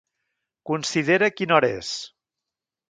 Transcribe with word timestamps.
Considera 0.71 1.31
quina 1.37 1.59
hora 1.59 1.71
és. 1.85 1.95